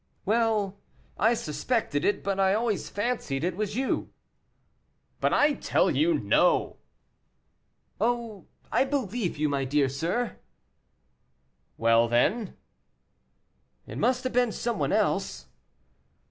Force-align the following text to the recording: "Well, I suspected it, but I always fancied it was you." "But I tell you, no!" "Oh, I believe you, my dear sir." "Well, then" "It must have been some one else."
"Well, 0.25 0.79
I 1.19 1.35
suspected 1.35 2.03
it, 2.03 2.23
but 2.23 2.39
I 2.39 2.55
always 2.55 2.89
fancied 2.89 3.43
it 3.43 3.55
was 3.55 3.75
you." 3.75 4.09
"But 5.19 5.31
I 5.31 5.53
tell 5.53 5.91
you, 5.91 6.15
no!" 6.15 6.77
"Oh, 7.99 8.47
I 8.71 8.83
believe 8.83 9.37
you, 9.37 9.47
my 9.47 9.63
dear 9.63 9.89
sir." 9.89 10.37
"Well, 11.77 12.07
then" 12.07 12.57
"It 13.85 13.99
must 13.99 14.23
have 14.23 14.33
been 14.33 14.51
some 14.51 14.79
one 14.79 14.91
else." 14.91 15.49